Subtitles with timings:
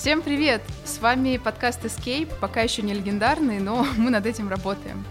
[0.00, 0.62] Всем привет!
[0.86, 5.04] С вами подкаст Escape, пока еще не легендарный, но мы над этим работаем.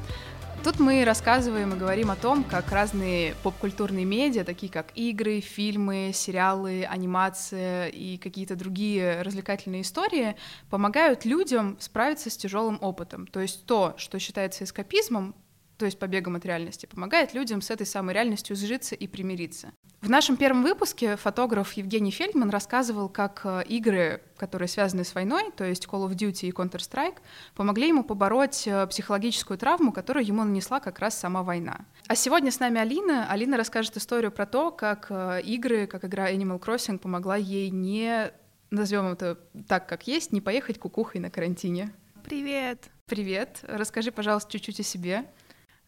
[0.63, 6.09] Тут мы рассказываем и говорим о том, как разные поп-культурные медиа, такие как игры, фильмы,
[6.11, 10.35] сериалы, анимация и какие-то другие развлекательные истории,
[10.71, 13.27] помогают людям справиться с тяжелым опытом.
[13.27, 15.35] То есть то, что считается эскапизмом,
[15.79, 19.71] то есть побегом от реальности, помогает людям с этой самой реальностью сжиться и примириться.
[20.01, 25.51] В нашем первом выпуске фотограф Евгений Фельдман рассказывал, как э, игры, которые связаны с войной,
[25.55, 27.19] то есть Call of Duty и Counter-Strike,
[27.55, 31.85] помогли ему побороть э, психологическую травму, которую ему нанесла как раз сама война.
[32.07, 33.31] А сегодня с нами Алина.
[33.31, 38.33] Алина расскажет историю про то, как э, игры, как игра Animal Crossing помогла ей не,
[38.69, 41.93] назовем это так, как есть, не поехать кукухой на карантине.
[42.25, 42.89] Привет!
[43.05, 43.61] Привет!
[43.63, 45.25] Расскажи, пожалуйста, чуть-чуть о себе.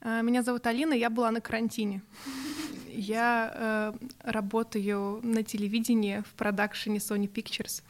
[0.02, 2.02] Э, меня зовут Алина, я была на карантине.
[2.88, 7.84] Я э, работаю на телевидении в продакшене Sony Pictures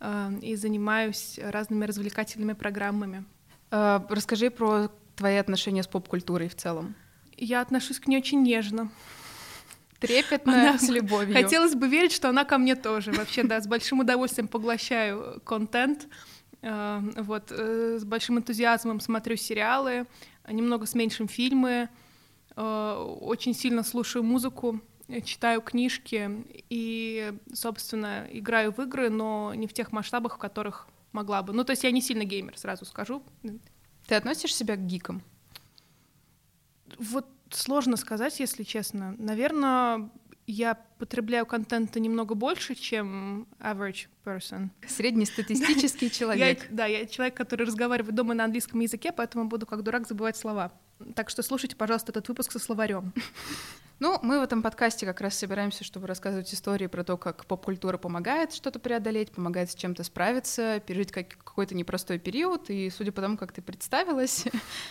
[0.00, 3.24] э, и занимаюсь разными развлекательными программами.
[3.70, 6.94] Э, расскажи про твои отношения с поп-культурой в целом.
[7.36, 8.90] Я отношусь к ней очень нежно.
[9.98, 11.34] Трепетно, она, с любовью.
[11.34, 13.12] Хотелось бы верить, что она ко мне тоже.
[13.12, 16.08] Вообще, да, с большим удовольствием поглощаю контент.
[16.60, 20.06] Э, вот, э, с большим энтузиазмом смотрю сериалы,
[20.48, 21.88] немного с меньшим фильмы,
[22.56, 24.80] э, очень сильно слушаю музыку,
[25.24, 31.42] читаю книжки и, собственно, играю в игры, но не в тех масштабах, в которых могла
[31.42, 31.52] бы.
[31.52, 33.22] Ну, то есть я не сильно геймер, сразу скажу.
[34.06, 35.22] Ты относишь себя к гикам?
[36.98, 39.14] Вот сложно сказать, если честно.
[39.18, 40.10] Наверное,
[40.46, 44.68] я потребляю контента немного больше, чем average person.
[44.86, 46.62] Среднестатистический человек.
[46.62, 50.36] Я, да, я человек, который разговаривает дома на английском языке, поэтому буду как дурак забывать
[50.36, 50.72] слова.
[51.14, 53.12] Так что слушайте, пожалуйста, этот выпуск со словарем.
[54.02, 57.98] Ну, мы в этом подкасте как раз собираемся, чтобы рассказывать истории про то, как поп-культура
[57.98, 62.68] помогает что-то преодолеть, помогает с чем-то справиться, пережить как какой-то непростой период.
[62.68, 64.46] И судя по тому, как ты представилась,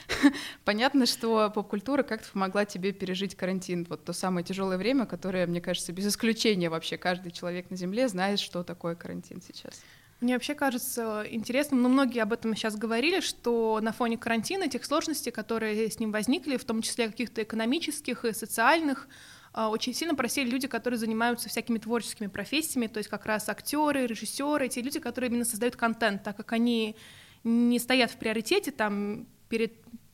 [0.63, 3.85] понятно, что поп-культура как-то помогла тебе пережить карантин.
[3.89, 8.07] Вот то самое тяжелое время, которое, мне кажется, без исключения вообще каждый человек на Земле
[8.07, 9.81] знает, что такое карантин сейчас.
[10.21, 14.85] Мне вообще кажется интересным, но многие об этом сейчас говорили, что на фоне карантина тех
[14.85, 19.07] сложностей, которые с ним возникли, в том числе каких-то экономических и социальных,
[19.51, 24.05] а, очень сильно просили люди, которые занимаются всякими творческими профессиями, то есть как раз актеры,
[24.05, 26.95] режиссеры, те люди, которые именно создают контент, так как они
[27.43, 29.73] не стоят в приоритете там перед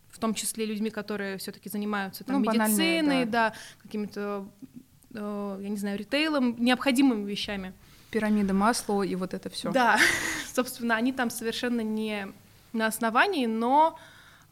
[0.09, 3.53] в том числе людьми, которые все-таки занимаются там, ну, медициной, да, да
[3.83, 4.47] какими-то,
[5.13, 7.73] э, я не знаю, ритейлом, необходимыми вещами
[8.17, 9.71] пирамида масла и вот это все.
[9.71, 9.99] Да,
[10.53, 12.27] собственно, они там совершенно не
[12.73, 13.99] на основании, но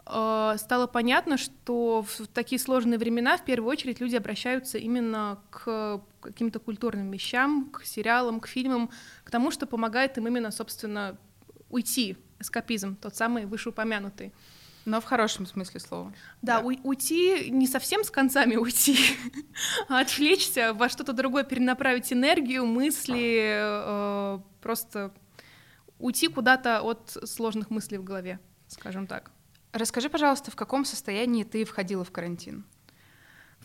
[0.06, 6.00] э, стало понятно, что в такие сложные времена в первую очередь люди обращаются именно к
[6.22, 8.92] каким-то культурным вещам, к сериалам, к фильмам,
[9.24, 11.18] к тому, что помогает им именно, собственно,
[11.72, 14.32] уйти, эскапизм, тот самый вышеупомянутый.
[14.86, 16.14] Но в хорошем смысле слова.
[16.44, 16.66] Да, да.
[16.66, 18.98] уйти не совсем с концами уйти,
[19.90, 25.12] а отвлечься, во что-то другое перенаправить энергию, мысли, э, просто
[25.98, 29.32] уйти куда-то от сложных мыслей в голове, скажем так.
[29.72, 32.64] Расскажи, пожалуйста, в каком состоянии ты входила в карантин?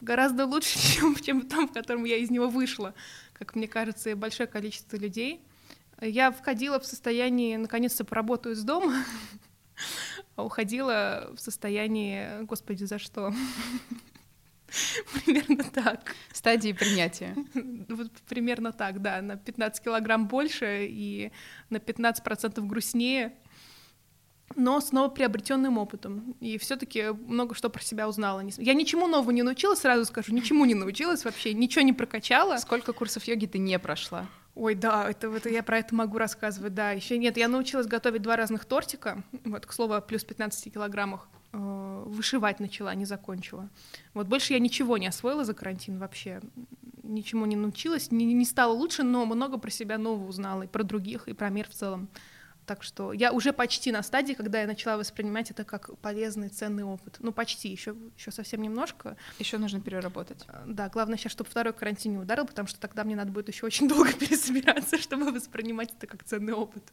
[0.00, 2.94] Гораздо лучше, чем, чем в том, в котором я из него вышла.
[3.34, 5.44] Как мне кажется, и большое количество людей.
[6.00, 9.04] Я входила в состояние, наконец-то, поработаю из дома,
[10.40, 13.32] а уходила в состоянии «Господи, за что?»
[15.24, 16.14] Примерно так.
[16.32, 17.34] Стадии принятия.
[17.88, 19.20] Вот примерно так, да.
[19.20, 21.32] На 15 килограмм больше и
[21.70, 23.34] на 15% грустнее,
[24.54, 26.36] но снова приобретенным опытом.
[26.40, 28.42] И все-таки много что про себя узнала.
[28.58, 32.56] Я ничему новому не научилась, сразу скажу, ничему не научилась вообще, ничего не прокачала.
[32.58, 34.28] Сколько курсов йоги ты не прошла?
[34.54, 36.90] Ой, да, это, это я про это могу рассказывать, да.
[36.90, 41.28] Еще нет, я научилась готовить два разных тортика, вот, к слову, плюс 15 килограммах.
[41.52, 43.68] Э, вышивать начала, не закончила.
[44.14, 46.40] Вот больше я ничего не освоила за карантин вообще.
[47.02, 50.84] Ничему не научилась, не, не стала лучше, но много про себя нового узнала, и про
[50.84, 52.08] других, и про мир в целом.
[52.70, 56.84] Так что я уже почти на стадии, когда я начала воспринимать это как полезный, ценный
[56.84, 57.16] опыт.
[57.18, 59.16] Ну, почти, еще, еще совсем немножко.
[59.40, 60.44] Еще нужно переработать.
[60.46, 63.48] А, да, главное сейчас, чтобы второй карантин не ударил, потому что тогда мне надо будет
[63.48, 66.84] еще очень долго пересобираться, чтобы воспринимать это как ценный опыт.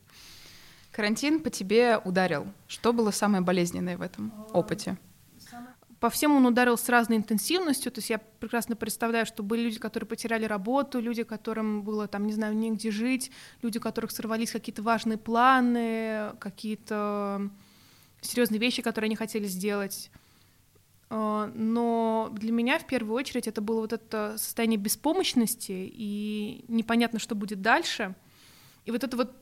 [0.92, 2.48] Карантин по тебе ударил.
[2.68, 4.98] Что было самое болезненное в этом опыте?
[6.00, 9.80] По всем он ударил с разной интенсивностью, то есть я прекрасно представляю, что были люди,
[9.80, 14.52] которые потеряли работу, люди, которым было там, не знаю, негде жить, люди, у которых сорвались
[14.52, 17.50] какие-то важные планы, какие-то
[18.22, 20.12] серьезные вещи, которые они хотели сделать.
[21.10, 27.20] А, но для меня в первую очередь это было вот это состояние беспомощности и непонятно,
[27.20, 28.14] что будет дальше.
[28.86, 29.36] И вот это вот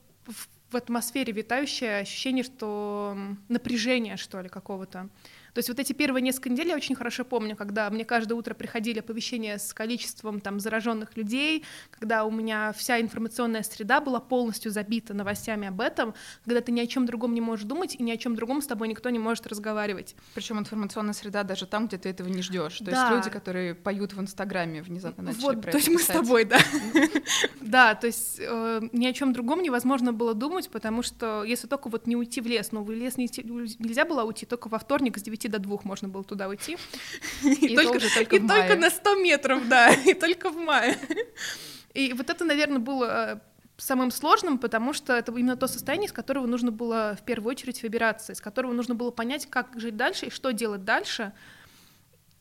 [0.70, 3.18] в атмосфере витающее ощущение, что
[3.48, 5.10] напряжение, что ли, какого-то.
[5.56, 8.54] То есть вот эти первые несколько недель я очень хорошо помню, когда мне каждое утро
[8.54, 14.70] приходили оповещения с количеством там зараженных людей, когда у меня вся информационная среда была полностью
[14.70, 16.14] забита новостями об этом,
[16.44, 18.68] когда ты ни о чем другом не можешь думать и ни о чем другом с
[18.68, 20.18] тобой никто не может разговаривать.
[20.34, 22.80] Причем информационная среда даже там, где ты этого не ждешь.
[22.80, 22.92] То да.
[22.92, 26.44] есть люди, которые поют в Инстаграме, внезапно начали вот, про то есть мы с тобой,
[26.44, 26.60] да.
[27.62, 31.90] Да, то есть э, ни о чем другом невозможно было думать, потому что если только
[31.90, 35.22] вот не уйти в лес, но в лес нельзя было уйти только во вторник с
[35.22, 36.78] 9 до двух можно было туда уйти.
[37.44, 40.98] И, только, только, и только на 100 метров, да, и только в мае.
[41.94, 43.40] И вот это, наверное, было э,
[43.78, 47.82] самым сложным, потому что это именно то состояние, из которого нужно было в первую очередь
[47.84, 51.34] выбираться, из которого нужно было понять, как жить дальше и что делать дальше,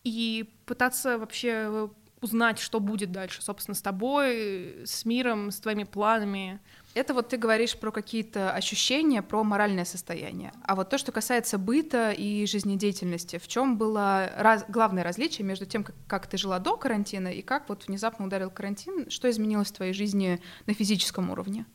[0.03, 1.91] и пытаться вообще
[2.21, 6.61] узнать, что будет дальше, собственно, с тобой, с миром, с твоими планами.
[6.95, 10.53] Это вот ты говоришь про какие-то ощущения, про моральное состояние.
[10.63, 15.67] А вот то, что касается быта и жизнедеятельности, в чем было раз, главное различие между
[15.67, 19.69] тем, как, как ты жила до карантина и как вот внезапно ударил карантин, что изменилось
[19.69, 21.67] в твоей жизни на физическом уровне?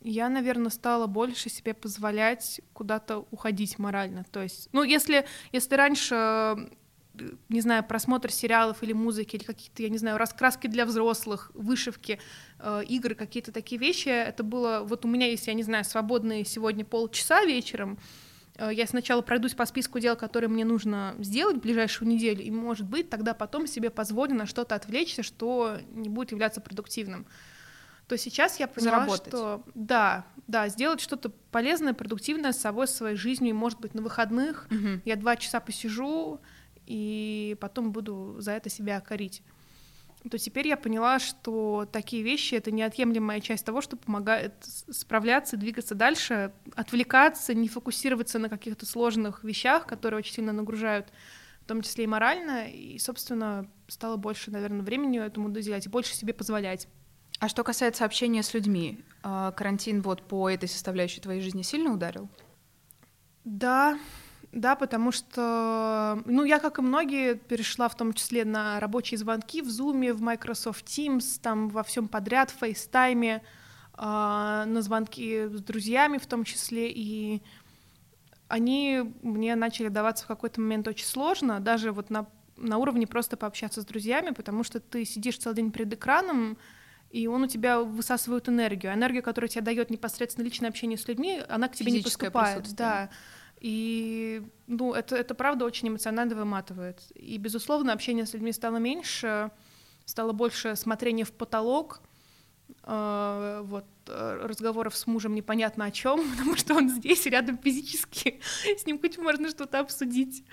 [0.00, 4.24] Я, наверное, стала больше себе позволять куда-то уходить морально.
[4.30, 6.68] То есть, ну, если, если раньше
[7.48, 12.18] не знаю, просмотр сериалов или музыки, или какие-то, я не знаю, раскраски для взрослых, вышивки,
[12.58, 14.08] э, игры, какие-то такие вещи.
[14.08, 17.98] Это было, вот у меня есть, я не знаю, свободные сегодня полчаса вечером,
[18.56, 22.50] э, я сначала пройдусь по списку дел, которые мне нужно сделать в ближайшую неделю, и,
[22.50, 27.26] может быть, тогда потом себе позволю на что-то отвлечься, что не будет являться продуктивным.
[28.08, 29.28] То сейчас я поняла, Заработать.
[29.28, 33.94] что да, да, сделать что-то полезное, продуктивное с собой, со своей жизнью, и, может быть,
[33.94, 35.00] на выходных угу.
[35.06, 36.40] я два часа посижу,
[36.86, 39.42] и потом буду за это себя корить
[40.30, 45.94] то теперь я поняла, что такие вещи— это неотъемлемая часть того, что помогает справляться, двигаться
[45.94, 51.12] дальше, отвлекаться, не фокусироваться на каких-то сложных вещах, которые очень сильно нагружают,
[51.60, 56.14] в том числе и морально, и, собственно, стало больше, наверное, времени этому уделять и больше
[56.14, 56.88] себе позволять.
[57.40, 61.92] А что касается общения с людьми, а, карантин вот по этой составляющей твоей жизни сильно
[61.92, 62.30] ударил?
[63.44, 63.98] Да,
[64.54, 69.60] да, потому что, ну, я, как и многие, перешла в том числе на рабочие звонки
[69.60, 73.40] в Zoom, в Microsoft Teams, там во всем подряд, в FaceTime, э,
[73.98, 77.42] на звонки с друзьями в том числе, и
[78.46, 83.36] они мне начали даваться в какой-то момент очень сложно, даже вот на, на уровне просто
[83.36, 86.58] пообщаться с друзьями, потому что ты сидишь целый день перед экраном,
[87.10, 88.92] и он у тебя высасывает энергию.
[88.92, 92.74] Энергия, которая тебе дает непосредственно личное общение с людьми, она к тебе Физическое не поступает.
[92.74, 93.10] Да.
[93.66, 97.00] И, ну, это, это правда очень эмоционально выматывает.
[97.14, 99.50] И, безусловно, общение с людьми стало меньше,
[100.04, 102.02] стало больше смотрения в потолок,
[102.82, 108.42] э, вот, разговоров с мужем непонятно о чем, потому что он здесь, рядом физически,
[108.76, 110.44] с ним хоть можно что-то обсудить.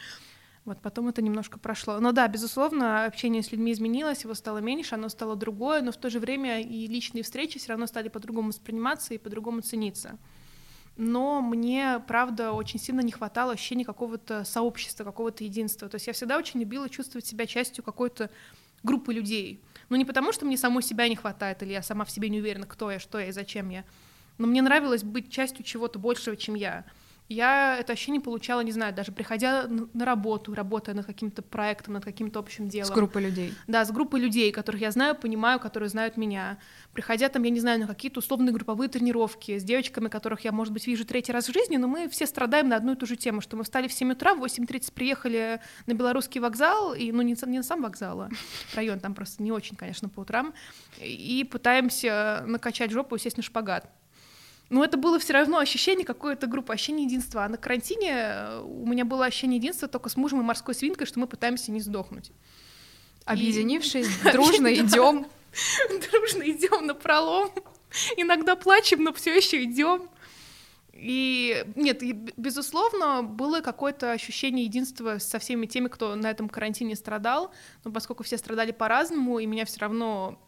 [0.64, 2.00] Вот потом это немножко прошло.
[2.00, 5.98] Но да, безусловно, общение с людьми изменилось, его стало меньше, оно стало другое, но в
[5.98, 10.18] то же время и личные встречи все равно стали по-другому восприниматься и по-другому цениться
[11.02, 15.90] но мне, правда, очень сильно не хватало ощущения какого-то сообщества, какого-то единства.
[15.90, 18.30] То есть я всегда очень любила чувствовать себя частью какой-то
[18.84, 19.60] группы людей.
[19.90, 22.40] Ну, не потому, что мне самой себя не хватает, или я сама в себе не
[22.40, 23.84] уверена, кто я, что я и зачем я,
[24.38, 26.86] но мне нравилось быть частью чего-то большего, чем я
[27.32, 32.04] я это ощущение получала, не знаю, даже приходя на работу, работая над каким-то проектом, над
[32.04, 32.88] каким-то общим делом.
[32.88, 33.54] С группой людей.
[33.68, 36.58] Да, с группой людей, которых я знаю, понимаю, которые знают меня.
[36.94, 40.74] Приходя там, я не знаю, на какие-то условные групповые тренировки с девочками, которых я, может
[40.74, 43.16] быть, вижу третий раз в жизни, но мы все страдаем на одну и ту же
[43.16, 47.22] тему, что мы встали в 7 утра, в 8.30 приехали на белорусский вокзал, и, ну,
[47.22, 48.30] не, не на сам вокзал, а
[48.76, 50.54] район там просто не очень, конечно, по утрам,
[51.00, 53.90] и пытаемся накачать жопу и сесть на шпагат.
[54.72, 57.44] Но это было все равно ощущение какой-то группы, ощущение единства.
[57.44, 61.06] А на карантине э, у меня было ощущение единства только с мужем и морской свинкой,
[61.06, 62.32] что мы пытаемся не сдохнуть.
[63.26, 65.28] Объединившись, дружно идем.
[66.12, 67.52] Дружно идем на пролом.
[68.16, 70.10] Иногда плачем, но все еще идем.
[70.94, 72.02] И нет,
[72.38, 77.52] безусловно, было какое-то ощущение единства со всеми теми, кто на этом карантине страдал,
[77.84, 80.40] но поскольку все страдали по-разному, и меня все равно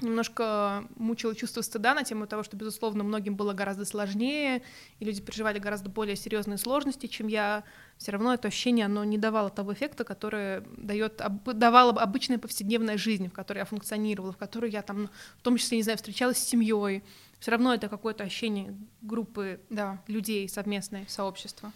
[0.00, 4.62] немножко мучило чувство стыда на тему того, что, безусловно, многим было гораздо сложнее,
[4.98, 7.64] и люди переживали гораздо более серьезные сложности, чем я.
[7.96, 13.28] Все равно это ощущение, оно не давало того эффекта, который дает, давала обычная повседневная жизнь,
[13.28, 15.08] в которой я функционировала, в которой я там,
[15.38, 17.04] в том числе, не знаю, встречалась с семьей.
[17.38, 20.02] Все равно это какое-то ощущение группы да.
[20.08, 21.06] людей совместное.
[21.08, 21.72] Сообщества.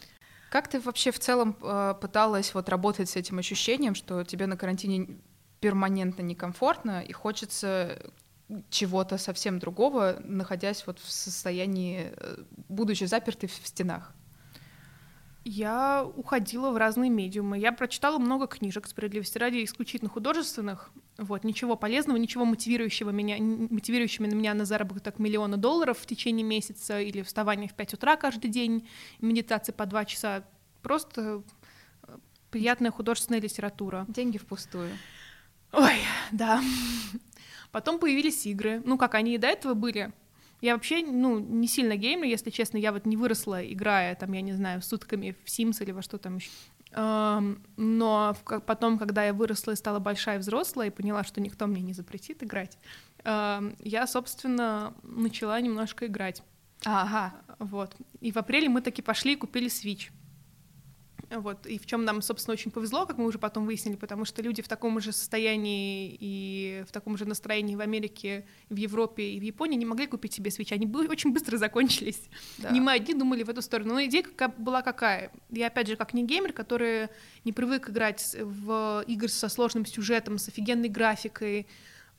[0.51, 4.57] Как ты вообще в целом э, пыталась вот работать с этим ощущением, что тебе на
[4.57, 5.19] карантине
[5.61, 8.13] перманентно некомфортно, и хочется
[8.71, 14.15] чего-то совсем другого, находясь вот в состоянии, э, будучи запертой в стенах?
[15.45, 17.59] Я уходила в разные медиумы.
[17.59, 20.91] Я прочитала много книжек справедливости ради исключительно художественных.
[21.17, 27.01] Вот, ничего полезного, ничего мотивирующего меня, мотивирующего меня на заработок миллиона долларов в течение месяца
[27.01, 28.89] или вставание в 5 утра каждый день,
[29.21, 30.45] медитации по 2 часа.
[30.83, 31.43] Просто
[32.03, 32.19] э,
[32.51, 34.05] приятная художественная литература.
[34.09, 34.91] Деньги впустую.
[35.73, 35.97] Ой,
[36.33, 36.63] да.
[37.73, 38.83] Потом появились игры.
[38.85, 40.13] Ну, как они и до этого были.
[40.61, 44.41] Я вообще, ну, не сильно геймер, если честно, я вот не выросла, играя, там, я
[44.41, 46.51] не знаю, сутками в Sims или во что там еще.
[47.77, 51.83] Но потом, когда я выросла и стала большая и взрослая, и поняла, что никто мне
[51.83, 52.79] не запретит играть,
[53.25, 56.43] я, собственно, начала немножко играть.
[56.85, 57.35] Ага.
[57.59, 57.95] Вот.
[58.21, 60.11] И в апреле мы таки пошли и купили Switch.
[61.31, 64.41] Вот, и в чем нам, собственно, очень повезло, как мы уже потом выяснили, потому что
[64.41, 69.39] люди в таком же состоянии и в таком же настроении в Америке, в Европе и
[69.39, 70.73] в Японии не могли купить себе свечи.
[70.73, 72.23] Они очень быстро закончились.
[72.59, 72.71] Да.
[72.71, 73.95] Не мы одни думали в эту сторону.
[73.95, 74.25] Но идея
[74.57, 75.31] была какая?
[75.51, 77.09] Я, опять же, как не геймер, который
[77.45, 81.67] не привык играть в игры со сложным сюжетом, с офигенной графикой,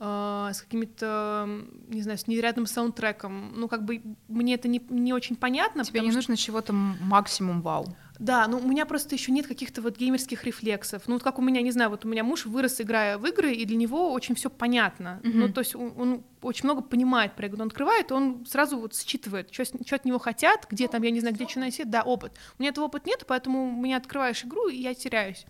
[0.01, 1.45] Uh, с какими-то,
[1.89, 3.51] не знаю, с невероятным саундтреком.
[3.57, 5.83] Ну, как бы мне это не, не очень понятно.
[5.83, 6.19] Тебе не что...
[6.19, 7.97] нужно чего-то максимум вау.
[8.19, 11.03] Да, но у меня просто еще нет каких-то вот геймерских рефлексов.
[11.07, 13.53] Ну, вот как у меня, не знаю, вот у меня муж вырос, играя в игры,
[13.53, 15.21] и для него очень все понятно.
[15.23, 15.31] Mm-hmm.
[15.33, 17.61] Ну, то есть он, он очень много понимает про игру.
[17.61, 21.21] Он открывает, он сразу вот считывает, что, что от него хотят, где там, я не
[21.21, 21.85] знаю, где что найти.
[21.85, 22.33] Да, опыт.
[22.57, 25.45] У меня этого опыта нет, поэтому у меня открываешь игру, и я теряюсь.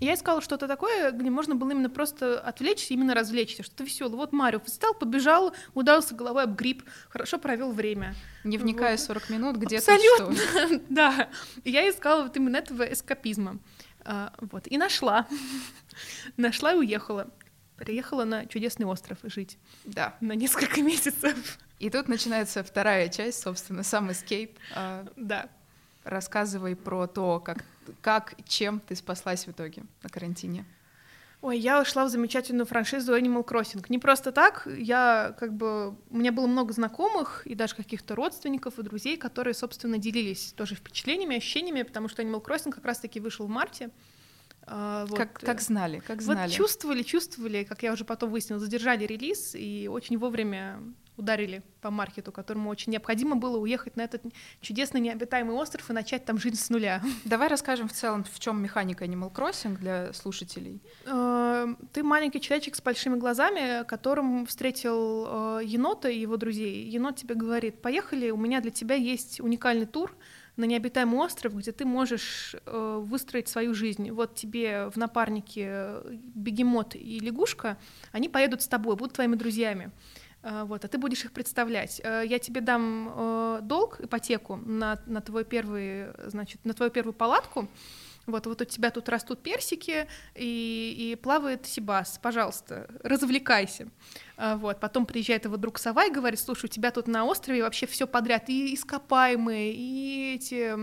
[0.00, 4.16] Я искала что-то такое, где можно было именно просто отвлечься, именно развлечься, что-то веселое.
[4.16, 8.14] Вот Марио встал, побежал, ударился головой об гриб, хорошо провел время.
[8.42, 9.00] Не вникая вот.
[9.00, 10.80] 40 минут где-то Абсолютно, что.
[10.88, 11.28] да.
[11.64, 13.58] Я искала вот именно этого эскапизма.
[14.04, 15.26] А, вот, и нашла.
[16.36, 17.28] нашла и уехала.
[17.76, 19.58] Приехала на чудесный остров жить.
[19.84, 20.16] Да.
[20.20, 21.58] На несколько месяцев.
[21.80, 24.56] И тут начинается вторая часть, собственно, сам escape.
[24.74, 25.48] А, да.
[26.04, 27.64] Рассказывай про то, как
[28.00, 30.64] как, чем ты спаслась в итоге на карантине?
[31.44, 33.84] Ой, я ушла в замечательную франшизу Animal Crossing.
[33.90, 35.90] Не просто так, я как бы...
[36.08, 40.74] У меня было много знакомых и даже каких-то родственников и друзей, которые, собственно, делились тоже
[40.74, 43.90] впечатлениями, ощущениями, потому что Animal Crossing как раз-таки вышел в марте.
[44.62, 45.18] А, вот.
[45.18, 46.48] Как, как знали, как знали.
[46.48, 50.80] Вот чувствовали, чувствовали, как я уже потом выяснила, задержали релиз и очень вовремя
[51.16, 54.22] ударили по маркету, которому очень необходимо было уехать на этот
[54.60, 57.02] чудесный необитаемый остров и начать там жизнь с нуля.
[57.24, 60.80] Давай расскажем в целом, в чем механика Animal Crossing для слушателей.
[61.06, 66.88] Э, ты маленький человечек с большими глазами, которым встретил э, енота и его друзей.
[66.88, 70.14] Енот тебе говорит, поехали, у меня для тебя есть уникальный тур,
[70.56, 74.10] на необитаемый остров, где ты можешь э, выстроить свою жизнь.
[74.12, 75.96] Вот тебе в напарнике
[76.34, 77.76] бегемот и лягушка,
[78.12, 79.90] они поедут с тобой, будут твоими друзьями.
[80.46, 82.02] А, вот, а ты будешь их представлять.
[82.04, 87.14] Э, я тебе дам э, долг, ипотеку на, на, твой первый, значит, на твою первую
[87.14, 87.68] палатку,
[88.26, 93.88] вот, вот у тебя тут растут персики и, и плавает сибас, пожалуйста, развлекайся.
[94.36, 97.62] А, вот, потом приезжает его друг Сава и говорит, слушай, у тебя тут на острове
[97.62, 100.74] вообще все подряд, и ископаемые, и эти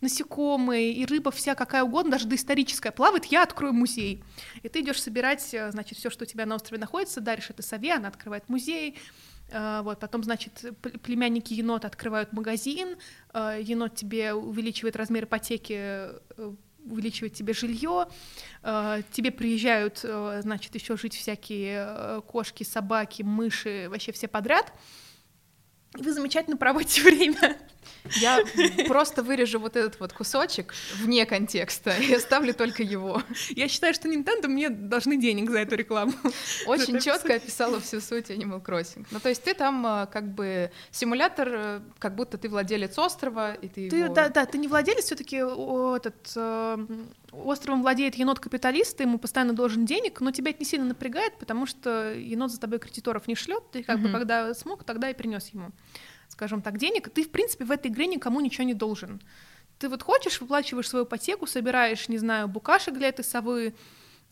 [0.00, 4.24] насекомые, и рыба вся какая угодно, даже доисторическая плавает, я открою музей.
[4.62, 7.62] И ты идешь собирать, э, значит, все, что у тебя на острове находится, даришь это
[7.62, 8.96] Сове, она открывает музей,
[9.50, 10.64] а, вот, потом, значит,
[11.02, 12.96] племянники енота открывают магазин,
[13.32, 16.52] а, енот тебе увеличивает размер ипотеки э,
[16.90, 18.06] увеличивать тебе жилье,
[18.62, 24.72] э, тебе приезжают, э, значит, еще жить всякие э, кошки, собаки, мыши, вообще все подряд.
[25.96, 27.56] И вы замечательно проводите время.
[28.20, 28.42] Я
[28.86, 33.22] просто вырежу вот этот вот кусочек вне контекста и оставлю только его.
[33.50, 36.12] Я считаю, что Nintendo мне должны денег за эту рекламу.
[36.66, 39.06] Очень четко описала всю суть Animal Crossing.
[39.10, 43.54] Ну, то есть ты там а, как бы симулятор, э, как будто ты владелец острова,
[43.54, 44.14] и ты, ты его...
[44.14, 46.86] Да, да, ты не владелец, все таки этот э,
[47.32, 51.66] островом владеет енот-капиталист, ты ему постоянно должен денег, но тебя это не сильно напрягает, потому
[51.66, 54.02] что енот за тобой кредиторов не шлет, ты как mm-hmm.
[54.02, 55.72] бы когда смог, тогда и принес ему
[56.28, 59.20] скажем так, денег, ты, в принципе, в этой игре никому ничего не должен.
[59.78, 63.74] Ты вот хочешь, выплачиваешь свою ипотеку, собираешь, не знаю, букашек для этой совы,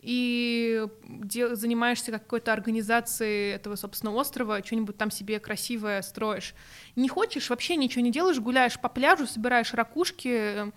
[0.01, 6.55] и дел, занимаешься какой-то организацией этого, собственно, острова, что-нибудь там себе красивое строишь.
[6.95, 10.73] Не хочешь, вообще ничего не делаешь, гуляешь по пляжу, собираешь ракушки,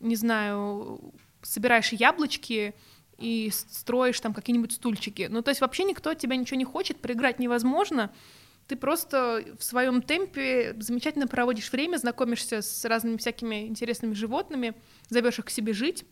[0.00, 2.74] не знаю, собираешь яблочки
[3.18, 5.28] и строишь там какие-нибудь стульчики.
[5.30, 8.10] Ну, то есть вообще никто от тебя ничего не хочет, проиграть невозможно,
[8.68, 14.74] ты просто в своем темпе замечательно проводишь время, знакомишься с разными всякими интересными животными,
[15.08, 16.04] зовешь их к себе жить,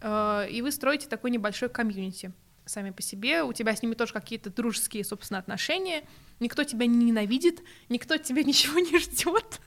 [0.00, 2.32] э, и вы строите такой небольшой комьюнити.
[2.66, 6.04] сами по себе, у тебя с ними тоже какие-то дружеские, собственно, отношения,
[6.40, 9.60] никто тебя не ненавидит, никто от тебя ничего не ждет.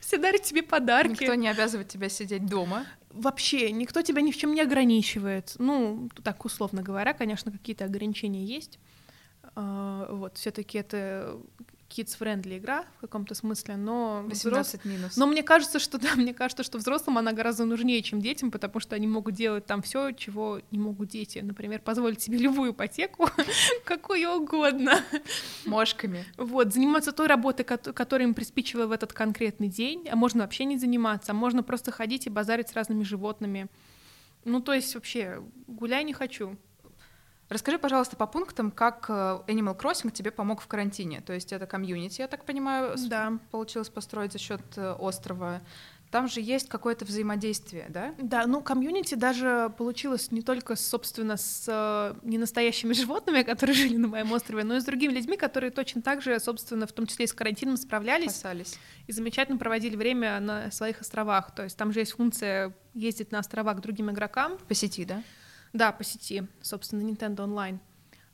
[0.00, 1.10] Все дарят тебе подарки.
[1.10, 2.86] Никто не обязывает тебя сидеть дома.
[3.10, 5.56] Вообще, никто тебя ни в чем не ограничивает.
[5.58, 8.78] Ну, так условно говоря, конечно, какие-то ограничения есть.
[9.56, 11.36] А, вот, все-таки это
[11.90, 15.16] kids-friendly игра в каком-то смысле, но 18 минус.
[15.16, 18.80] Но мне кажется, что да, мне кажется, что взрослым она гораздо нужнее, чем детям, потому
[18.80, 21.40] что они могут делать там все, чего не могут дети.
[21.40, 23.28] Например, позволить себе любую ипотеку,
[23.84, 25.00] какую угодно.
[25.66, 26.24] Мошками.
[26.36, 30.78] Вот, заниматься той работой, которая им приспичила в этот конкретный день, а можно вообще не
[30.78, 33.68] заниматься, а можно просто ходить и базарить с разными животными.
[34.44, 36.56] Ну, то есть вообще, гуляй не хочу.
[37.50, 39.12] Расскажи, пожалуйста, по пунктам, как э,
[39.48, 41.20] Animal Crossing тебе помог в карантине.
[41.20, 43.38] То есть это комьюнити, я так понимаю, да.
[43.50, 45.60] получилось построить за счет э, острова.
[46.12, 48.14] Там же есть какое-то взаимодействие, да?
[48.18, 54.06] Да, ну комьюнити даже получилось не только, собственно, с э, ненастоящими животными, которые жили на
[54.06, 57.24] моем острове, но и с другими людьми, которые точно так же, собственно, в том числе
[57.24, 58.30] и с карантином справлялись.
[58.30, 58.78] Спасались.
[59.08, 61.52] И замечательно проводили время на своих островах.
[61.52, 64.56] То есть там же есть функция ездить на острова к другим игрокам.
[64.68, 65.24] По сети, да?
[65.72, 67.78] Да, по сети, собственно, Nintendo Online.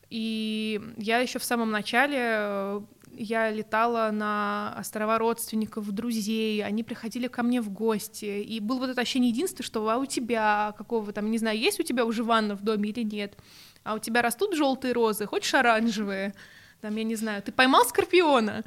[0.08, 2.80] И я еще в самом начале э,
[3.12, 8.90] я летала на острова родственников, друзей, они приходили ко мне в гости, и было вот
[8.90, 12.22] это ощущение единства, что а у тебя какого там, не знаю, есть у тебя уже
[12.22, 13.36] ванна в доме или нет,
[13.84, 16.34] а у тебя растут желтые розы, хочешь оранжевые,
[16.80, 18.64] там, я не знаю, ты поймал скорпиона,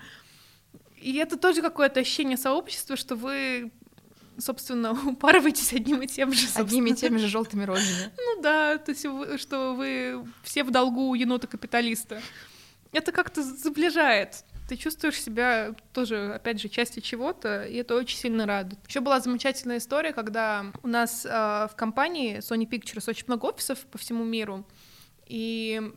[0.98, 3.72] и это тоже какое-то ощущение сообщества, что вы
[4.40, 6.42] собственно, упарываетесь одним и тем же.
[6.42, 6.66] Собственно.
[6.66, 8.12] Одними и теми же желтыми розами.
[8.18, 9.06] Ну да, то есть,
[9.42, 12.22] что вы все в долгу енота-капиталиста.
[12.92, 14.44] Это как-то заближает.
[14.68, 18.80] Ты чувствуешь себя тоже, опять же, частью чего-то, и это очень сильно радует.
[18.88, 23.80] Еще была замечательная история, когда у нас э, в компании Sony Pictures очень много офисов
[23.92, 24.66] по всему миру,
[25.26, 25.92] и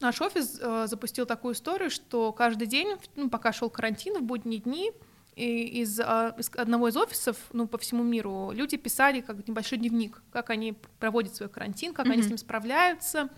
[0.00, 4.60] наш офис э, запустил такую историю, что каждый день, ну, пока шел карантин, в будние
[4.60, 4.92] дни,
[5.36, 10.22] из, а, из одного из офисов, ну, по всему миру, люди писали как небольшой дневник,
[10.32, 12.12] как они проводят свой карантин, как mm-hmm.
[12.12, 13.30] они с ним справляются,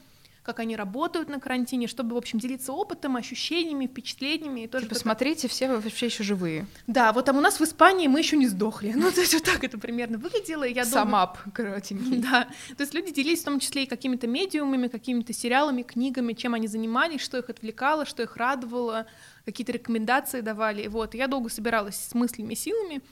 [0.42, 4.62] как они работают на карантине, чтобы, в общем, делиться опытом, ощущениями, впечатлениями.
[4.62, 6.66] И тоже типа, смотрите, все вообще еще живые.
[6.88, 8.92] Да, вот там у нас в Испании мы еще не сдохли.
[9.02, 10.62] Ну, то есть вот так это примерно выглядело.
[10.62, 12.18] Я Самап, коротенький.
[12.18, 16.54] Да, то есть люди делились в том числе и какими-то медиумами, какими-то сериалами, книгами, чем
[16.54, 19.06] они занимались, что их отвлекало, что их радовало,
[19.44, 20.86] какие-то рекомендации давали.
[20.86, 23.02] Вот, я долго собиралась с мыслями, силами,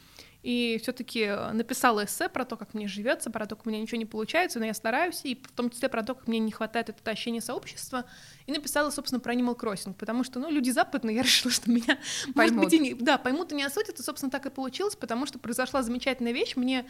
[0.42, 3.98] и все-таки написала эссе про то, как мне живется, про то, как у меня ничего
[3.98, 6.88] не получается, но я стараюсь, и в том числе про то, как мне не хватает
[6.88, 8.04] этого ощущения сообщества,
[8.46, 11.98] и написала, собственно, про Animal Crossing, потому что, ну, люди западные, я решила, что меня,
[12.34, 12.36] поймут.
[12.36, 15.26] может быть, и не, да, поймут и не осудят, и, собственно, так и получилось, потому
[15.26, 16.86] что произошла замечательная вещь, мне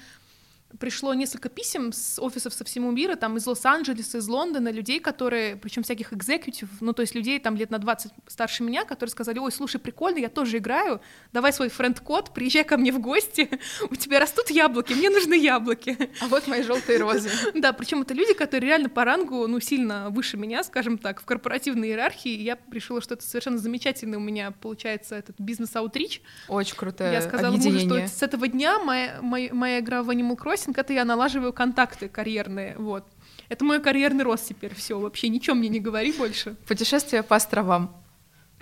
[0.79, 5.57] пришло несколько писем с офисов со всему мира, там из Лос-Анджелеса, из Лондона, людей, которые,
[5.57, 9.39] причем всяких экзекутив, ну то есть людей там лет на 20 старше меня, которые сказали,
[9.39, 11.01] ой, слушай, прикольно, я тоже играю,
[11.33, 13.49] давай свой friend code, приезжай ко мне в гости,
[13.91, 15.97] у тебя растут яблоки, мне нужны яблоки.
[16.21, 17.31] А вот мои желтые розы.
[17.55, 21.25] Да, причем это люди, которые реально по рангу, ну сильно выше меня, скажем так, в
[21.25, 26.23] корпоративной иерархии, я решила, что это совершенно замечательно у меня получается этот business outreach.
[26.49, 30.37] Очень крутое Я сказала мужу, что с этого дня моя, моя, моя игра в Animal
[30.37, 33.05] Crossing кастинг это я налаживаю контакты карьерные, вот.
[33.49, 36.57] Это мой карьерный рост теперь, все, вообще ничего мне не говори больше.
[36.67, 37.97] Путешествие по островам.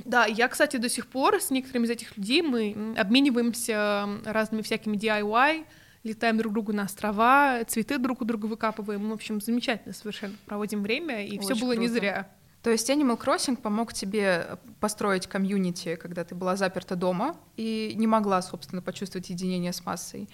[0.05, 4.97] Да, я, кстати, до сих пор с некоторыми из этих людей мы обмениваемся разными всякими
[4.97, 5.67] DIY,
[6.05, 9.11] летаем друг другу на острова, цветы друг у друга выкапываем.
[9.11, 11.81] В общем, замечательно совершенно проводим время, и все было круто.
[11.81, 12.29] не зря.
[12.63, 18.07] То есть Animal Crossing помог тебе построить комьюнити, когда ты была заперта дома и не
[18.07, 20.29] могла, собственно, почувствовать единение с массой.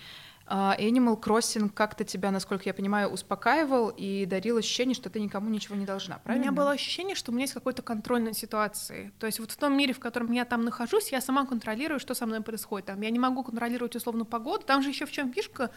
[0.46, 5.48] А, Animal Crossing как-то тебя, насколько я понимаю, успокаивал и дарил ощущение, что ты никому
[5.48, 6.48] ничего не должна, правильно?
[6.48, 9.12] У меня было ощущение, что у меня есть какой-то контроль над ситуацией.
[9.18, 12.14] То есть вот в том мире, в котором я там нахожусь, я сама контролирую, что
[12.14, 12.87] со мной происходит.
[12.87, 14.64] Там я не могу контролировать условно погоду.
[14.66, 15.70] Там же еще в чем фишка?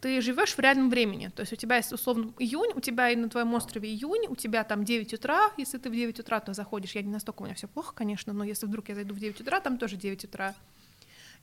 [0.00, 1.28] Ты живешь в реальном времени.
[1.28, 4.36] То есть у тебя есть условно июнь, у тебя и на твоем острове июнь, у
[4.36, 5.50] тебя там 9 утра.
[5.58, 6.94] Если ты в 9 утра, то заходишь.
[6.94, 9.40] Я не настолько у меня все плохо, конечно, но если вдруг я зайду в 9
[9.42, 10.54] утра, там тоже 9 утра.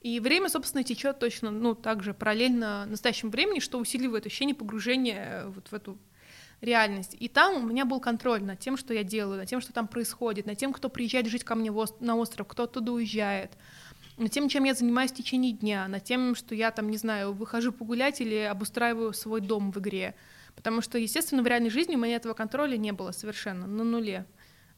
[0.02, 5.68] И время, собственно, течет точно, ну, также параллельно настоящему времени, что усиливает ощущение погружения вот
[5.68, 5.98] в эту
[6.60, 7.16] реальность.
[7.20, 9.88] И там у меня был контроль над тем, что я делаю, над тем, что там
[9.88, 13.52] происходит, над тем, кто приезжает жить ко мне на остров, кто оттуда уезжает,
[14.18, 17.34] над тем, чем я занимаюсь в течение дня, над тем, что я там, не знаю,
[17.34, 20.16] выхожу погулять или обустраиваю свой дом в игре.
[20.56, 24.26] Потому что, естественно, в реальной жизни у меня этого контроля не было совершенно, на нуле.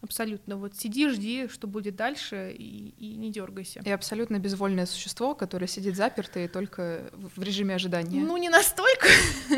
[0.03, 0.57] Абсолютно.
[0.57, 3.81] Вот сиди, жди, что будет дальше, и, и не дергайся.
[3.85, 8.19] И абсолютно безвольное существо, которое сидит запертое только в режиме ожидания.
[8.19, 9.07] Ну, не настолько,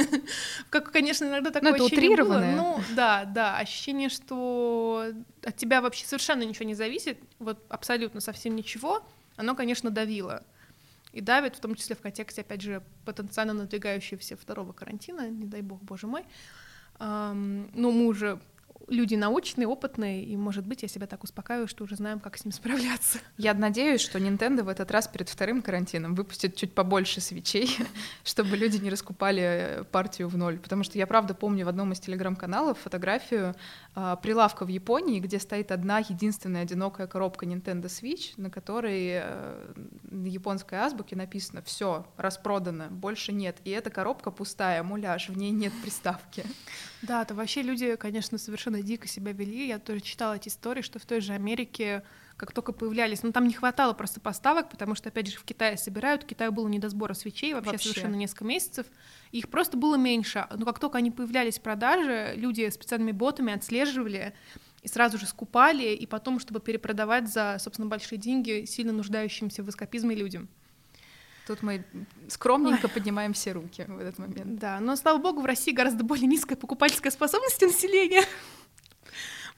[0.69, 2.55] как, конечно, иногда такое ну, это ощущение утрированное.
[2.55, 2.61] было.
[2.61, 5.07] Ну, да, да, ощущение, что
[5.43, 9.03] от тебя вообще совершенно ничего не зависит, вот абсолютно совсем ничего,
[9.37, 10.43] оно, конечно, давило.
[11.11, 15.63] И давит, в том числе в контексте, опять же, потенциально надвигающегося второго карантина, не дай
[15.63, 16.23] бог, боже мой.
[16.99, 18.39] Um, ну, мы уже
[18.87, 22.45] люди научные, опытные, и, может быть, я себя так успокаиваю, что уже знаем, как с
[22.45, 23.19] ним справляться.
[23.37, 27.69] Я надеюсь, что Nintendo в этот раз перед вторым карантином выпустит чуть побольше свечей,
[28.23, 30.59] чтобы люди не раскупали партию в ноль.
[30.59, 33.55] Потому что я правда помню в одном из телеграм-каналов фотографию
[33.95, 39.73] э, прилавка в Японии, где стоит одна единственная одинокая коробка Nintendo Switch, на которой э,
[40.03, 43.57] на японской азбуке написано все распродано, больше нет.
[43.63, 46.43] И эта коробка пустая, муляж, в ней нет приставки.
[47.01, 49.67] Да, то вообще люди, конечно, совершенно дико себя вели.
[49.67, 52.03] Я тоже читала эти истории, что в той же Америке
[52.37, 55.77] как только появлялись, ну там не хватало просто поставок, потому что, опять же, в Китае
[55.77, 57.89] собирают, в Китае было не до сбора свечей вообще, вообще.
[57.89, 58.87] совершенно несколько месяцев,
[59.31, 64.33] их просто было меньше, но как только они появлялись в продаже, люди специальными ботами отслеживали
[64.81, 69.69] и сразу же скупали, и потом, чтобы перепродавать за, собственно, большие деньги сильно нуждающимся в
[69.69, 70.49] эскапизме людям.
[71.47, 71.85] Тут мы
[72.27, 72.91] скромненько Ой.
[72.91, 74.59] поднимаем все руки в этот момент.
[74.59, 78.23] Да, но, слава богу, в России гораздо более низкая покупательская способность населения.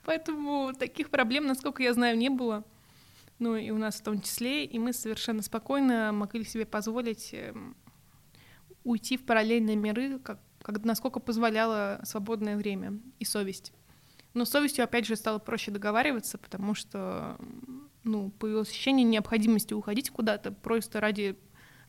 [0.07, 2.63] Поэтому таких проблем, насколько я знаю, не было.
[3.39, 7.75] Ну и у нас в том числе, и мы совершенно спокойно могли себе позволить эм,
[8.85, 13.73] уйти в параллельные миры, как, как, насколько позволяло свободное время и совесть.
[14.33, 17.37] Но с совестью, опять же, стало проще договариваться, потому что
[18.05, 21.37] ну, появилось ощущение необходимости уходить куда-то просто ради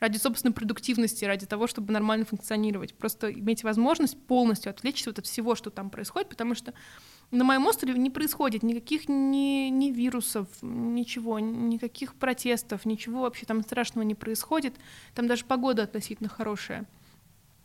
[0.00, 2.94] ради собственной продуктивности, ради того, чтобы нормально функционировать.
[2.94, 6.72] Просто иметь возможность полностью отвлечься вот от всего, что там происходит, потому что
[7.30, 13.62] на моем острове не происходит никаких ни, ни вирусов, ничего, никаких протестов, ничего вообще там
[13.62, 14.74] страшного не происходит.
[15.14, 16.86] Там даже погода относительно хорошая.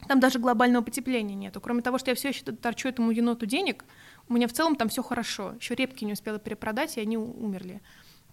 [0.08, 1.62] Там даже глобального потепления нету.
[1.62, 3.86] Кроме того, что я все еще торчу этому еноту денег,
[4.28, 5.54] у меня в целом там все хорошо.
[5.60, 7.82] Еще репки не успела перепродать, и они умерли.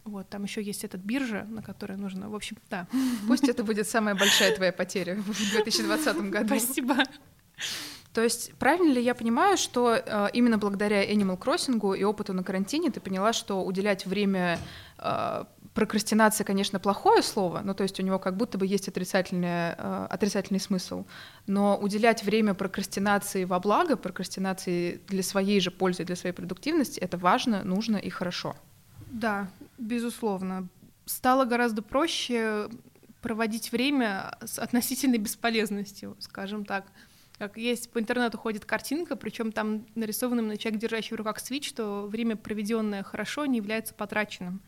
[0.05, 2.89] Вот, там еще есть этот биржа, на которой нужно, в общем, да.
[3.29, 6.47] Пусть это будет самая большая твоя потеря в 2020 году.
[6.47, 6.97] Спасибо.
[8.13, 12.43] То есть правильно ли я понимаю, что э, именно благодаря Animal Crossing и опыту на
[12.43, 14.59] карантине ты поняла, что уделять время
[14.99, 15.45] э,
[15.75, 20.07] прокрастинации, конечно, плохое слово, ну то есть у него как будто бы есть отрицательный, э,
[20.11, 21.05] отрицательный смысл,
[21.47, 27.17] но уделять время прокрастинации во благо, прокрастинации для своей же пользы, для своей продуктивности, это
[27.17, 28.57] важно, нужно и хорошо.
[29.07, 30.67] Да, безусловно.
[31.07, 32.69] Стало гораздо проще
[33.23, 36.87] проводить время с относительной бесполезностью, скажем так.
[37.41, 41.67] Как есть по интернету ходит картинка, причем там нарисованным на человек, держащий в руках свич,
[41.67, 44.61] что время, проведенное хорошо, не является потраченным.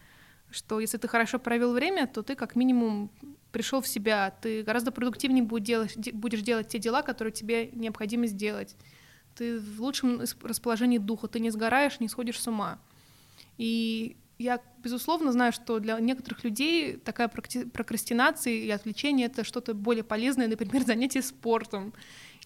[0.50, 3.10] Что если ты хорошо провел время, то ты как минимум
[3.52, 8.26] пришел в себя, ты гораздо продуктивнее будешь делать, будешь делать те дела, которые тебе необходимо
[8.26, 8.74] сделать.
[9.34, 12.78] Ты в лучшем расположении духа, ты не сгораешь, не сходишь с ума.
[13.58, 20.04] И я, безусловно, знаю, что для некоторых людей такая прокрастинация и отвлечение— это что-то более
[20.04, 21.92] полезное, например, занятие спортом,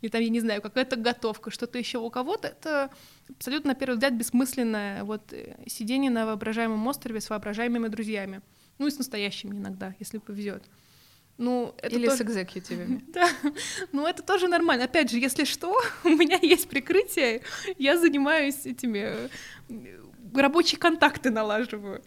[0.03, 2.91] или там, я не знаю, какая-то готовка, что-то еще у кого-то, это
[3.31, 8.43] абсолютно, на первый взгляд, бессмысленное вот, э, сидение на воображаемом острове с воображаемыми друзьями,
[8.79, 10.63] ну и с настоящими иногда, если повезет.
[11.39, 12.19] Ну, это Или тоже...
[12.19, 13.05] с экзекьютивами.
[13.09, 13.29] да,
[13.93, 14.85] ну это тоже нормально.
[14.85, 17.43] Опять же, если что, у меня есть прикрытие,
[17.79, 19.29] я занимаюсь этими
[20.35, 22.03] рабочие контакты налаживаю.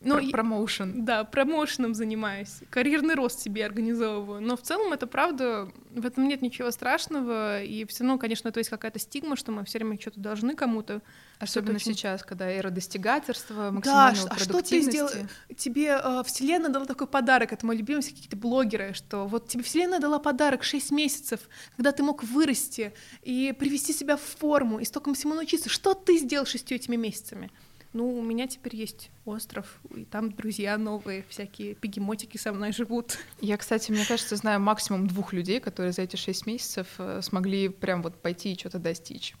[0.00, 1.04] Ну, промоушен.
[1.04, 4.40] Да, промоушеном занимаюсь, карьерный рост себе организовываю.
[4.40, 7.62] Но в целом это правда, в этом нет ничего страшного.
[7.62, 11.02] И все равно, конечно, то есть какая-то стигма, что мы все время что-то должны кому-то.
[11.40, 11.94] Особенно очень...
[11.94, 15.10] сейчас, когда эра достигательства, максимального да, а что ты сделал?
[15.56, 20.00] Тебе э, Вселенная дала такой подарок, это мой любимый какие-то блогеры, что вот тебе Вселенная
[20.00, 21.40] дала подарок 6 месяцев,
[21.76, 25.68] когда ты мог вырасти и привести себя в форму, и столько всему научиться.
[25.68, 27.50] Что ты сделал шестью этими месяцами?
[27.92, 33.18] Ну, у меня теперь есть остров, и там друзья новые, всякие пегемотики со мной живут.
[33.40, 37.68] Я, кстати, мне кажется, знаю максимум двух людей, которые за эти шесть месяцев э, смогли
[37.68, 39.34] прям вот пойти и что-то достичь.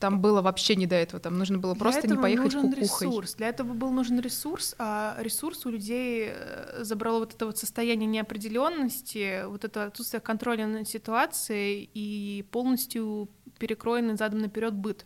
[0.00, 3.06] Там было вообще не до этого, там нужно было просто не поехать нужен кукухой.
[3.06, 3.34] ресурс.
[3.34, 8.06] Для этого был нужен ресурс, а ресурс у людей э, забрало вот это вот состояние
[8.06, 15.04] неопределенности, вот это отсутствие контроля над ситуацией и полностью перекроенный задом наперед быт.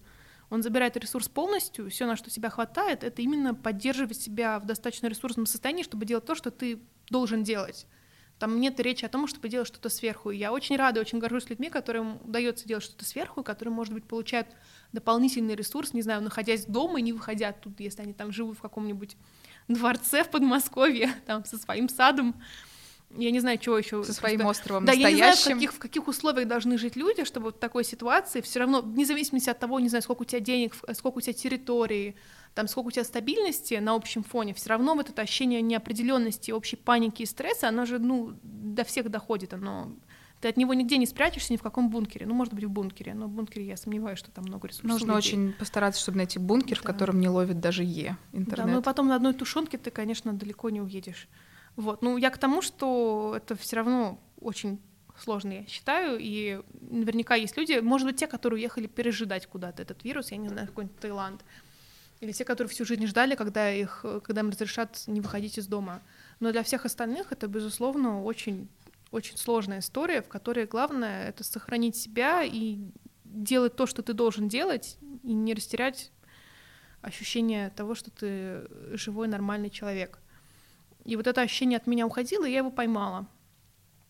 [0.50, 5.06] Он забирает ресурс полностью, все, на что тебя хватает, это именно поддерживать себя в достаточно
[5.06, 7.86] ресурсном состоянии, чтобы делать то, что ты должен делать.
[8.38, 10.30] Там нет речи о том, чтобы делать что-то сверху.
[10.30, 14.04] И я очень рада, очень горжусь людьми, которым удается делать что-то сверху, которые, может быть,
[14.04, 14.48] получают
[14.92, 18.60] дополнительный ресурс, не знаю, находясь дома и не выходя оттуда, если они там живут в
[18.60, 19.16] каком-нибудь
[19.68, 22.34] дворце в Подмосковье, там со своим садом.
[23.16, 24.02] Я не знаю, чего еще.
[24.04, 24.62] Со своим просто...
[24.62, 25.18] островом Да, настоящим.
[25.18, 28.40] я не знаю, в каких, в каких условиях должны жить люди, чтобы в такой ситуации
[28.40, 31.32] все равно, вне зависимости от того, не знаю, сколько у тебя денег, сколько у тебя
[31.32, 32.16] территории,
[32.54, 36.76] там сколько у тебя стабильности на общем фоне, все равно вот это ощущение неопределенности, общей
[36.76, 39.92] паники и стресса, оно же, ну, до всех доходит, оно
[40.44, 42.26] ты от него нигде не спрячешься, ни в каком бункере.
[42.26, 44.90] Ну, может быть, в бункере, но в бункере я сомневаюсь, что там много ресурсов.
[44.90, 46.82] Нужно очень постараться, чтобы найти бункер, да.
[46.82, 48.66] в котором не ловит даже Е интернет.
[48.66, 51.28] Да, ну и потом на одной тушенке ты, конечно, далеко не уедешь.
[51.76, 52.02] Вот.
[52.02, 54.80] Ну, я к тому, что это все равно очень
[55.18, 60.02] сложно, я считаю, и наверняка есть люди, может быть, те, которые уехали пережидать куда-то этот
[60.04, 61.44] вирус, я не знаю, какой-нибудь Таиланд,
[62.20, 66.02] или те, которые всю жизнь ждали, когда, их, когда им разрешат не выходить из дома.
[66.40, 68.68] Но для всех остальных это, безусловно, очень,
[69.10, 72.78] очень сложная история, в которой главное— это сохранить себя и
[73.24, 76.10] делать то, что ты должен делать, и не растерять
[77.02, 80.18] ощущение того, что ты живой, нормальный человек.
[81.04, 83.26] И вот это ощущение от меня уходило, и я его поймала.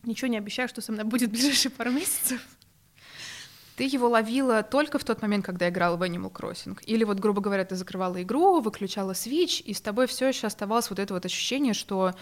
[0.04, 2.40] Ничего не обещаю, что со мной будет в ближайшие пару месяцев.
[3.76, 6.78] Ты его ловила только в тот момент, когда играла в Animal Crossing?
[6.84, 10.90] Или вот, грубо говоря, ты закрывала игру, выключала Switch, и с тобой все еще оставалось
[10.90, 12.14] вот это вот ощущение, что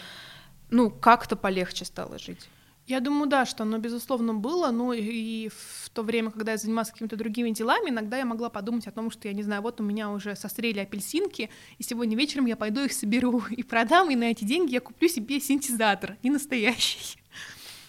[0.71, 2.49] ну, как-то полегче стало жить?
[2.87, 6.91] Я думаю, да, что оно, безусловно, было, но и в то время, когда я занималась
[6.91, 9.85] какими-то другими делами, иногда я могла подумать о том, что, я не знаю, вот у
[9.85, 14.25] меня уже сострели апельсинки, и сегодня вечером я пойду их соберу и продам, и на
[14.25, 17.19] эти деньги я куплю себе синтезатор, не настоящий.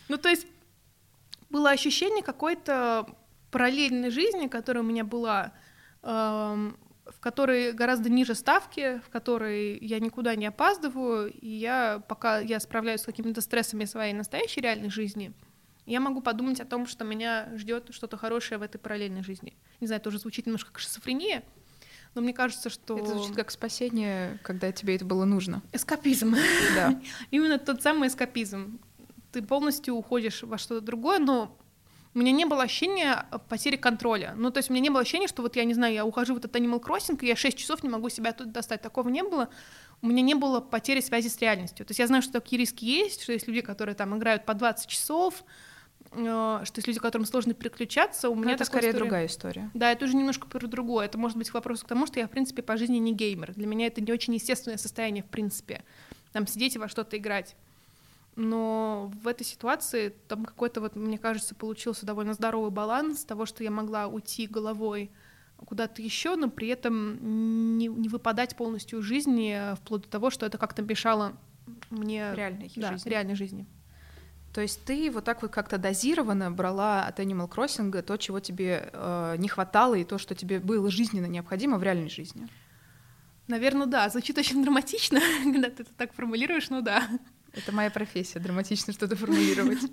[0.10, 0.46] Ну, то есть
[1.50, 3.08] было ощущение какой-то
[3.52, 5.54] параллельной жизни, которая у меня была,
[6.04, 12.40] эм, в которой гораздо ниже ставки, в которой я никуда не опаздываю, и я пока
[12.40, 15.34] я справляюсь с какими-то стрессами своей настоящей реальной жизни,
[15.86, 19.54] я могу подумать о том, что меня ждет что-то хорошее в этой параллельной жизни.
[19.82, 21.44] Не знаю, это уже звучит немножко как шизофрения,
[22.16, 22.98] но мне кажется, что...
[22.98, 25.62] Это звучит как спасение, когда тебе это было нужно.
[25.74, 26.36] Эскапизм.
[26.76, 27.02] Да.
[27.32, 28.80] Именно тот самый эскапизм.
[29.32, 31.58] Ты полностью уходишь во что-то другое, но
[32.16, 34.34] у меня не было ощущения э, потери контроля.
[34.36, 36.36] Ну, то есть у меня не было ощущения, что вот я не знаю, я ухожу
[36.36, 38.82] в этот Animal Crossing, и я 6 часов не могу себя тут достать.
[38.82, 39.50] Такого не было.
[40.02, 41.86] У меня не было потери связи с реальностью.
[41.86, 44.54] То есть я знаю, что такие риски есть, что есть люди, которые там играют по
[44.54, 45.44] 20 часов,
[46.12, 48.30] э, что есть люди, которым сложно переключаться.
[48.30, 49.00] У меня это скорее история...
[49.00, 49.72] другая история.
[49.74, 51.06] Да, это уже немножко про другое.
[51.06, 53.54] Это может быть к вопросу к тому, что я, в принципе, по жизни не геймер.
[53.54, 55.84] Для меня это не очень естественное состояние, в принципе.
[56.32, 57.56] Там сидеть и во что-то играть
[58.36, 63.64] но в этой ситуации там какой-то вот, мне кажется, получился довольно здоровый баланс того, что
[63.64, 65.12] я могла уйти головой
[65.58, 70.46] куда-то еще, но при этом не, не выпадать полностью из жизни, вплоть до того, что
[70.46, 71.34] это как-то мешало
[71.90, 73.10] мне реальной да, жизни.
[73.10, 73.68] реальной жизни.
[74.54, 78.90] То есть ты вот так вот как-то дозированно брала от Animal Crossing то, чего тебе
[78.94, 82.48] э, не хватало, и то, что тебе было жизненно необходимо в реальной жизни.
[83.48, 84.08] Наверное, да.
[84.10, 87.04] Звучит очень драматично, когда ты это так формулируешь, но да.
[87.54, 89.80] Это моя профессия, драматично что-то формулировать.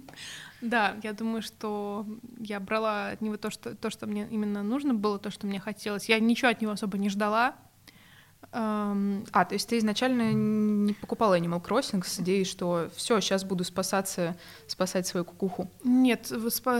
[0.62, 2.06] Да, я думаю, что
[2.38, 5.58] я брала от него то что, то, что мне именно нужно было, то, что мне
[5.58, 6.10] хотелось.
[6.10, 7.56] Я ничего от него особо не ждала.
[8.52, 13.64] А, то есть ты изначально не покупала Animal Crossing с идеей, что все, сейчас буду
[13.64, 15.70] спасаться, спасать свою кукуху?
[15.84, 16.26] Нет,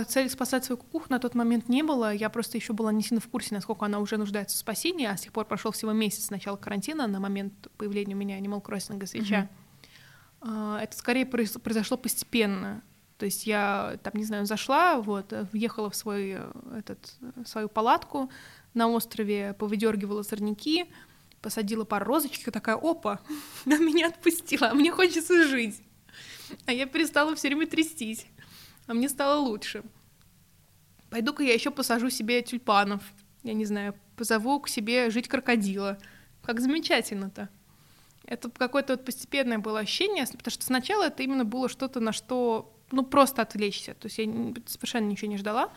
[0.08, 2.12] цели спасать свою кукуху на тот момент не было.
[2.12, 5.16] Я просто еще была не сильно в курсе, насколько она уже нуждается в спасении, а
[5.16, 8.62] с тех пор прошел всего месяц с начала карантина на момент появления у меня Animal
[8.62, 9.42] Crossing свеча.
[9.42, 9.59] Uh-huh.
[10.42, 12.82] Это скорее произошло постепенно.
[13.18, 16.38] То есть я там, не знаю, зашла, вот, въехала в свой,
[16.74, 18.30] этот, свою палатку
[18.72, 20.86] на острове, повыдергивала сорняки,
[21.42, 23.20] посадила пару розочек и такая, опа,
[23.66, 25.82] она меня отпустила, а мне хочется жить.
[26.64, 28.26] А я перестала все время трястись,
[28.86, 29.84] а мне стало лучше.
[31.10, 33.02] Пойду-ка я еще посажу себе тюльпанов,
[33.42, 35.98] я не знаю, позову к себе жить крокодила.
[36.42, 37.50] Как замечательно-то.
[38.24, 42.72] Это какое-то вот постепенное было ощущение, потому что сначала это именно было что-то, на что,
[42.90, 43.94] ну, просто отвлечься.
[43.94, 44.26] То есть я
[44.66, 45.72] совершенно ничего не ждала,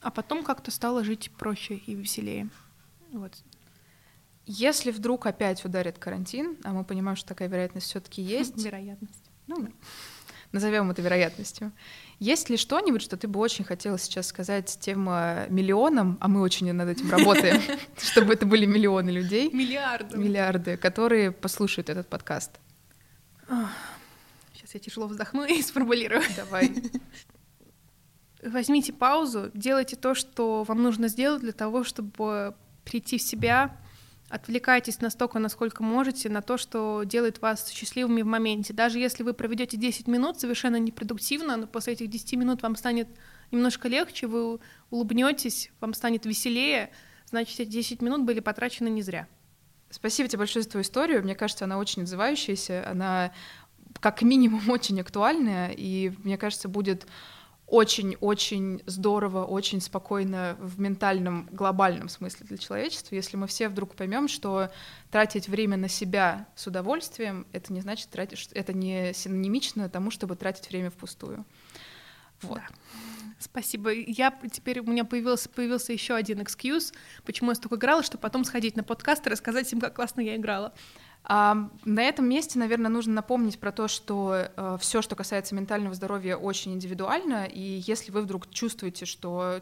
[0.00, 2.48] а потом как-то стало жить проще и веселее.
[3.12, 3.32] Вот.
[4.46, 8.56] Если вдруг опять ударит карантин, а мы понимаем, что такая вероятность все-таки есть.
[8.62, 9.30] Вероятность.
[9.46, 9.68] Ну,
[10.54, 11.72] назовем это вероятностью.
[12.20, 16.40] Есть ли что-нибудь, что ты бы очень хотела сейчас сказать тем э, миллионам, а мы
[16.40, 17.60] очень над этим работаем,
[17.98, 19.50] чтобы это были миллионы людей?
[19.52, 20.16] Миллиарды.
[20.16, 22.52] Миллиарды, которые послушают этот подкаст.
[24.54, 26.22] Сейчас я тяжело вздохну и сформулирую.
[26.36, 26.72] Давай.
[28.42, 33.76] Возьмите паузу, делайте то, что вам нужно сделать для того, чтобы прийти в себя,
[34.34, 38.72] отвлекайтесь настолько, насколько можете, на то, что делает вас счастливыми в моменте.
[38.72, 43.06] Даже если вы проведете 10 минут совершенно непродуктивно, но после этих 10 минут вам станет
[43.52, 44.58] немножко легче, вы
[44.90, 46.90] улыбнетесь, вам станет веселее,
[47.26, 49.28] значит, эти 10 минут были потрачены не зря.
[49.90, 51.22] Спасибо тебе большое за твою историю.
[51.22, 53.32] Мне кажется, она очень отзывающаяся, она
[54.00, 57.06] как минимум очень актуальная, и мне кажется, будет
[57.66, 64.28] очень-очень здорово, очень спокойно в ментальном, глобальном смысле для человечества, если мы все вдруг поймем,
[64.28, 64.70] что
[65.10, 70.36] тратить время на себя с удовольствием, это не значит тратить, это не синонимично тому, чтобы
[70.36, 71.44] тратить время впустую.
[72.42, 72.58] Вот.
[72.58, 72.66] Да.
[73.38, 73.90] Спасибо.
[73.92, 76.92] Я теперь у меня появился появился еще один экскьюз,
[77.24, 80.36] почему я столько играла, чтобы потом сходить на подкаст и рассказать им, как классно я
[80.36, 80.72] играла.
[81.26, 85.94] А, на этом месте, наверное, нужно напомнить про то, что э, все, что касается ментального
[85.94, 89.60] здоровья, очень индивидуально, и если вы вдруг чувствуете, что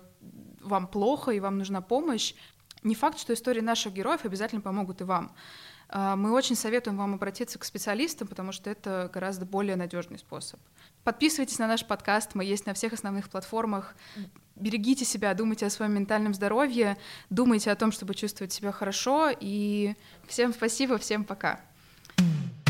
[0.60, 2.34] вам плохо и вам нужна помощь,
[2.82, 5.32] не факт, что истории наших героев обязательно помогут и вам.
[5.88, 10.58] А, мы очень советуем вам обратиться к специалистам, потому что это гораздо более надежный способ.
[11.04, 13.94] Подписывайтесь на наш подкаст, мы есть на всех основных платформах
[14.56, 16.96] берегите себя, думайте о своем ментальном здоровье,
[17.30, 19.30] думайте о том, чтобы чувствовать себя хорошо.
[19.38, 19.94] И
[20.26, 21.60] всем спасибо, всем пока.
[22.18, 22.61] thank you